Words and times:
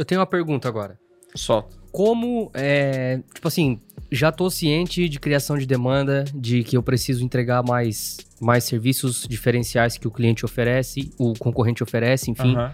Eu 0.00 0.04
tenho 0.06 0.18
uma 0.20 0.26
pergunta 0.26 0.66
agora. 0.66 0.98
Solta. 1.36 1.76
Como, 1.92 2.50
é, 2.54 3.20
tipo 3.34 3.46
assim, 3.46 3.78
já 4.10 4.32
tô 4.32 4.48
ciente 4.48 5.06
de 5.10 5.20
criação 5.20 5.58
de 5.58 5.66
demanda, 5.66 6.24
de 6.34 6.64
que 6.64 6.74
eu 6.74 6.82
preciso 6.82 7.22
entregar 7.22 7.62
mais, 7.62 8.16
mais 8.40 8.64
serviços 8.64 9.26
diferenciais 9.28 9.98
que 9.98 10.08
o 10.08 10.10
cliente 10.10 10.42
oferece, 10.44 11.10
o 11.18 11.34
concorrente 11.38 11.82
oferece, 11.82 12.30
enfim. 12.30 12.54
Aham. 12.56 12.72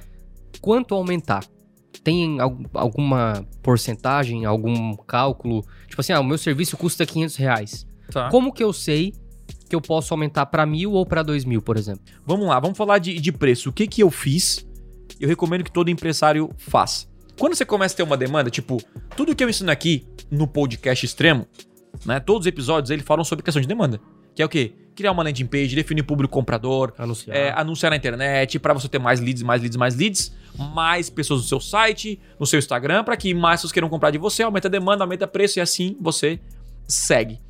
Quanto 0.60 0.94
aumentar? 0.94 1.44
Tem 2.04 2.38
al- 2.40 2.56
alguma 2.74 3.44
porcentagem, 3.60 4.44
algum 4.44 4.94
cálculo? 4.96 5.64
Tipo 5.88 6.00
assim, 6.00 6.12
ah, 6.12 6.20
o 6.20 6.24
meu 6.24 6.38
serviço 6.38 6.76
custa 6.76 7.04
500 7.04 7.34
reais. 7.36 7.86
Tá. 8.12 8.28
Como 8.30 8.52
que 8.52 8.62
eu 8.62 8.72
sei 8.72 9.12
que 9.68 9.74
eu 9.74 9.80
posso 9.80 10.14
aumentar 10.14 10.46
pra 10.46 10.64
mil 10.64 10.92
ou 10.92 11.04
pra 11.04 11.24
dois 11.24 11.44
mil, 11.44 11.60
por 11.60 11.76
exemplo? 11.76 12.02
Vamos 12.24 12.46
lá, 12.46 12.60
vamos 12.60 12.78
falar 12.78 12.98
de, 12.98 13.18
de 13.18 13.32
preço. 13.32 13.70
O 13.70 13.72
que 13.72 13.88
que 13.88 14.00
eu 14.02 14.10
fiz? 14.12 14.64
Eu 15.18 15.28
recomendo 15.28 15.64
que 15.64 15.72
todo 15.72 15.90
empresário 15.90 16.48
faça. 16.56 17.06
Quando 17.38 17.54
você 17.54 17.64
começa 17.64 17.94
a 17.94 17.96
ter 17.96 18.02
uma 18.02 18.16
demanda, 18.16 18.50
tipo, 18.50 18.82
tudo 19.14 19.34
que 19.34 19.44
eu 19.44 19.48
ensino 19.48 19.70
aqui 19.70 20.06
no 20.30 20.46
podcast 20.46 21.04
extremo, 21.04 21.46
né? 22.04 22.18
Todos 22.18 22.42
os 22.42 22.46
episódios 22.46 22.90
eles 22.90 23.04
falam 23.04 23.24
sobre 23.24 23.44
questão 23.44 23.60
de 23.60 23.68
demanda. 23.68 24.00
Que 24.34 24.42
é 24.42 24.44
o 24.44 24.48
quê? 24.48 24.74
Criar 24.94 25.12
uma 25.12 25.22
landing 25.22 25.46
page, 25.46 25.74
definir 25.74 26.02
público 26.02 26.32
comprador, 26.32 26.94
Anunciar. 26.96 27.36
é, 27.36 27.50
anunciar 27.52 27.90
na 27.90 27.96
internet 27.96 28.58
para 28.58 28.72
você 28.72 28.88
ter 28.88 28.98
mais 28.98 29.20
leads, 29.20 29.42
mais 29.42 29.60
leads, 29.60 29.76
mais 29.76 29.94
leads, 29.96 30.34
mais 30.74 31.10
pessoas 31.10 31.42
no 31.42 31.46
seu 31.46 31.60
site, 31.60 32.18
no 32.40 32.46
seu 32.46 32.58
Instagram, 32.58 33.04
para 33.04 33.16
que 33.16 33.34
mais 33.34 33.60
pessoas 33.60 33.72
queiram 33.72 33.88
comprar 33.90 34.10
de 34.10 34.18
você, 34.18 34.42
aumenta 34.42 34.68
a 34.68 34.70
demanda, 34.70 35.04
aumenta 35.04 35.26
o 35.26 35.28
preço 35.28 35.58
e 35.58 35.60
assim 35.60 35.96
você 36.00 36.40
segue. 36.88 37.40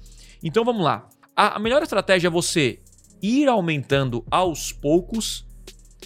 Então 0.43 0.65
vamos 0.65 0.85
lá. 0.85 1.09
A, 1.37 1.57
a 1.57 1.59
melhor 1.61 1.83
estratégia 1.83 2.27
é 2.27 2.31
você 2.31 2.81
ir 3.23 3.49
aumentando 3.49 4.25
aos 4.31 4.73
poucos, 4.73 5.47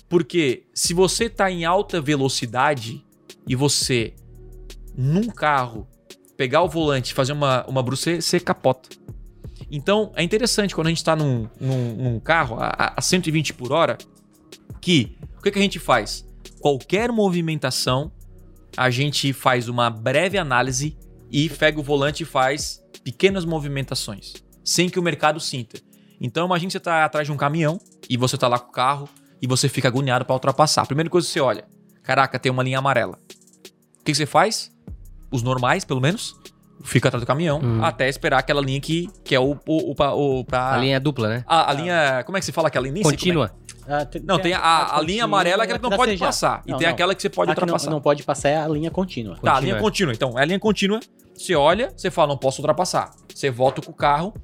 porque 0.09 0.65
se 0.75 0.93
você 0.93 1.25
está 1.25 1.51
em 1.51 1.65
alta 1.65 2.01
velocidade 2.01 3.03
e 3.51 3.57
você 3.57 4.15
num 4.97 5.27
carro 5.27 5.89
pegar 6.37 6.63
o 6.63 6.69
volante 6.69 7.13
fazer 7.13 7.33
uma, 7.33 7.67
uma 7.67 7.83
bruxa, 7.83 8.21
você 8.21 8.39
capota. 8.39 8.89
Então 9.69 10.13
é 10.15 10.23
interessante 10.23 10.73
quando 10.73 10.87
a 10.87 10.91
gente 10.91 10.99
está 10.99 11.17
num, 11.17 11.49
num, 11.61 11.97
num 11.97 12.21
carro 12.21 12.59
a, 12.61 12.95
a 12.97 13.03
120 13.03 13.55
por 13.55 13.73
hora, 13.73 13.99
que 14.81 15.19
o 15.37 15.43
que, 15.43 15.51
que 15.51 15.59
a 15.59 15.63
gente 15.63 15.81
faz? 15.81 16.25
Qualquer 16.61 17.11
movimentação, 17.11 18.13
a 18.77 18.89
gente 18.89 19.33
faz 19.33 19.69
uma 19.69 19.91
breve 19.91 20.39
análise 20.39 20.97
e 21.29 21.49
pega 21.49 21.81
o 21.81 21.83
volante 21.83 22.23
e 22.23 22.27
faz 22.27 22.81
pequenas 23.03 23.45
movimentações, 23.45 24.35
sem 24.63 24.89
que 24.89 24.99
o 24.99 25.03
mercado 25.03 25.41
sinta. 25.41 25.81
Então 26.21 26.47
imagine 26.47 26.69
que 26.69 26.73
você 26.73 26.79
está 26.79 27.05
atrás 27.05 27.27
de 27.27 27.33
um 27.33 27.37
caminhão 27.37 27.81
e 28.09 28.17
você 28.17 28.37
está 28.37 28.47
lá 28.47 28.61
com 28.61 28.69
o 28.69 28.73
carro 28.73 29.09
e 29.43 29.47
você 29.49 29.69
fica 29.69 29.89
agoniado 29.89 30.25
para 30.25 30.35
ultrapassar. 30.35 30.87
Primeira 30.87 31.11
coisa 31.11 31.27
que 31.27 31.33
você 31.33 31.41
olha, 31.41 31.65
caraca, 32.05 32.39
tem 32.39 32.53
uma 32.53 32.63
linha 32.63 32.79
amarela. 32.79 33.19
O 34.01 34.05
que, 34.05 34.13
que 34.13 34.15
você 34.15 34.27
faz? 34.27 34.71
Os 35.31 35.43
normais, 35.43 35.85
pelo 35.85 36.01
menos, 36.01 36.35
fica 36.83 37.09
atrás 37.09 37.23
do 37.23 37.27
caminhão 37.27 37.61
Uhum. 37.61 37.85
até 37.85 38.09
esperar 38.09 38.39
aquela 38.39 38.61
linha 38.61 38.81
que, 38.81 39.09
que 39.25 39.35
é 39.35 39.41
o, 39.41 39.53
o, 39.67 39.93
o, 39.95 40.41
o 40.41 40.45
pra- 40.45 40.75
A 40.75 40.77
linha 40.79 40.99
dupla, 40.99 41.29
né? 41.29 41.45
a, 41.47 41.71
a 41.71 41.75
linha. 41.75 42.23
Como 42.25 42.37
é 42.37 42.41
que 42.41 42.47
se 42.47 42.53
fala 42.53 42.69
aquela 42.69 42.85
linha? 42.89 43.03
Como 43.03 43.15
é. 43.15 43.17
Contínua. 43.17 43.53
Ah, 43.87 44.05
tem- 44.05 44.23
Não, 44.23 44.39
tem 44.39 44.53
a, 44.53 44.59
a 44.61 45.01
linha 45.01 45.01
contínua 45.01 45.25
amarela, 45.25 45.65
aquela 45.65 45.79
que 45.79 45.89
não 45.91 45.97
pode 45.97 46.17
passar. 46.17 46.63
E 46.67 46.71
Não, 46.71 46.79
tem 46.79 46.87
não. 46.87 46.95
aquela 46.95 47.15
que 47.15 47.23
você 47.23 47.29
pode 47.31 47.51
A 47.51 47.55
que 47.55 47.61
não, 47.61 47.65
ultrapassar. 47.67 47.91
não 47.91 48.01
pode 48.01 48.23
passar 48.23 48.49
é 48.49 48.57
a 48.57 48.69
linha 48.69 48.91
contínua. 48.91 49.35
Tá, 49.37 49.53
a 49.53 49.55
Contínua, 49.55 49.61
linha 49.61 49.83
contínua. 49.83 50.13
Então, 50.15 50.39
é 50.39 50.43
a 50.43 50.45
linha 50.45 50.59
contínua. 50.59 51.01
Você 51.35 51.55
olha, 51.55 51.93
você 51.97 52.11
fala, 52.11 52.29
não 52.29 52.37
posso 52.39 52.61
ultrapassar. 52.61 53.11
Você 53.35 53.51
volta 53.51 53.81
com 53.83 53.91
o 53.91 53.95
carro 53.95 54.35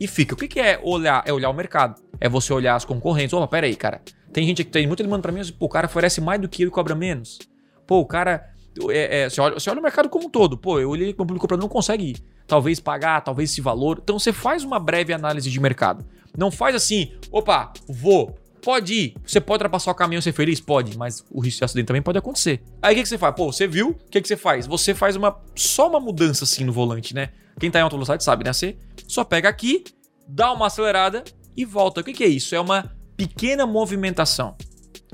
e 0.00 0.06
fica. 0.06 0.34
O 0.34 0.36
que, 0.36 0.48
que 0.48 0.58
é 0.60 0.80
olhar? 0.82 1.22
É 1.26 1.32
olhar 1.32 1.50
o 1.50 1.54
mercado. 1.54 2.00
É 2.20 2.28
você 2.28 2.52
olhar 2.52 2.74
as 2.74 2.84
concorrentes. 2.84 3.32
Opa, 3.34 3.46
pera 3.46 3.66
aí, 3.66 3.76
cara. 3.76 4.00
Tem 4.32 4.46
gente 4.46 4.64
que 4.64 4.70
tem 4.70 4.86
muita 4.86 5.02
demanda 5.02 5.22
pra 5.22 5.32
mim, 5.32 5.38
mas, 5.38 5.50
pô, 5.50 5.66
o 5.66 5.68
cara 5.68 5.86
oferece 5.86 6.20
mais 6.20 6.40
do 6.40 6.48
que 6.48 6.62
eu 6.62 6.68
e 6.68 6.70
cobra 6.70 6.94
menos. 6.94 7.38
Pô, 7.86 8.00
o 8.00 8.06
cara. 8.06 8.50
É- 8.90 9.22
é, 9.22 9.30
você, 9.30 9.40
olha, 9.40 9.54
você 9.54 9.70
olha 9.70 9.80
o 9.80 9.82
mercado 9.82 10.08
como 10.08 10.26
um 10.26 10.30
todo. 10.30 10.56
Pô, 10.56 10.78
eu 10.78 10.90
olhei 10.90 11.08
que 11.08 11.14
o 11.14 11.16
público 11.18 11.40
comprador 11.42 11.62
não 11.62 11.68
consegue 11.68 12.16
talvez 12.46 12.78
pagar, 12.80 13.20
talvez 13.22 13.50
esse 13.50 13.60
valor. 13.60 14.00
Então 14.02 14.18
você 14.18 14.32
faz 14.32 14.64
uma 14.64 14.78
breve 14.78 15.12
análise 15.12 15.50
de 15.50 15.60
mercado. 15.60 16.04
Não 16.36 16.50
faz 16.50 16.74
assim, 16.74 17.12
opa, 17.30 17.72
vou. 17.88 18.36
Pode 18.62 18.92
ir. 18.94 19.14
Você 19.24 19.40
pode 19.40 19.58
ultrapassar 19.58 19.92
o 19.92 19.94
caminhão 19.94 20.18
e 20.18 20.22
ser 20.22 20.32
feliz? 20.32 20.60
Pode, 20.60 20.98
mas 20.98 21.24
o 21.30 21.40
risco 21.40 21.58
de 21.58 21.64
acidente 21.64 21.86
também 21.86 22.02
pode 22.02 22.18
acontecer. 22.18 22.62
Aí 22.82 22.94
o 22.94 22.96
que, 22.96 23.02
que 23.04 23.08
você 23.08 23.16
faz? 23.16 23.34
Pô, 23.34 23.52
você 23.52 23.66
viu? 23.66 23.90
O 23.90 24.10
que, 24.10 24.20
que 24.20 24.26
você 24.26 24.36
faz? 24.36 24.66
Você 24.66 24.92
faz 24.92 25.14
uma 25.14 25.40
só 25.54 25.88
uma 25.88 26.00
mudança 26.00 26.44
assim 26.44 26.64
no 26.64 26.72
volante, 26.72 27.14
né? 27.14 27.30
Quem 27.60 27.70
tá 27.70 27.78
em 27.78 27.82
alta 27.82 27.94
velocidade 27.94 28.24
sabe, 28.24 28.44
né? 28.44 28.52
Você 28.52 28.76
só 29.06 29.22
pega 29.22 29.48
aqui, 29.48 29.84
dá 30.26 30.52
uma 30.52 30.66
acelerada 30.66 31.22
e 31.56 31.64
volta. 31.64 32.00
O 32.00 32.04
que, 32.04 32.12
que 32.12 32.24
é 32.24 32.28
isso? 32.28 32.54
É 32.54 32.60
uma 32.60 32.92
pequena 33.16 33.64
movimentação. 33.66 34.56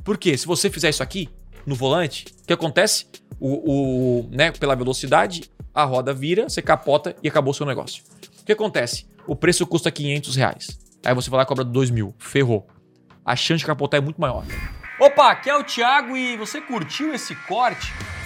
Porque 0.02 0.36
se 0.36 0.46
você 0.46 0.70
fizer 0.70 0.88
isso 0.88 1.02
aqui 1.02 1.28
no 1.66 1.74
volante, 1.74 2.26
o 2.42 2.46
que 2.46 2.52
acontece? 2.52 3.06
O, 3.40 4.20
o, 4.20 4.28
né, 4.30 4.52
pela 4.52 4.74
velocidade, 4.74 5.50
a 5.74 5.84
roda 5.84 6.12
vira, 6.12 6.48
você 6.48 6.62
capota 6.62 7.16
e 7.22 7.28
acabou 7.28 7.50
o 7.50 7.54
seu 7.54 7.66
negócio. 7.66 8.04
O 8.40 8.44
que 8.44 8.52
acontece? 8.52 9.06
O 9.26 9.34
preço 9.34 9.66
custa 9.66 9.90
500 9.90 10.36
reais. 10.36 10.78
Aí 11.04 11.14
você 11.14 11.30
vai 11.30 11.38
lá 11.38 11.42
e 11.44 11.46
cobra 11.46 11.64
2 11.64 11.90
mil. 11.90 12.14
Ferrou. 12.18 12.66
A 13.24 13.34
chance 13.36 13.60
de 13.60 13.66
capotar 13.66 13.98
é 13.98 14.00
muito 14.02 14.20
maior. 14.20 14.44
Opa, 15.00 15.30
aqui 15.30 15.50
é 15.50 15.56
o 15.56 15.64
Thiago 15.64 16.16
e 16.16 16.36
você 16.36 16.60
curtiu 16.60 17.14
esse 17.14 17.34
corte? 17.34 17.92